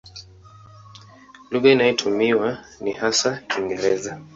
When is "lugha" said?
1.51-1.69